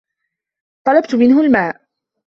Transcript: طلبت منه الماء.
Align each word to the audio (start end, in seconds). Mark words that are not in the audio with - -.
طلبت 0.87 1.15
منه 1.15 1.41
الماء. 1.45 1.81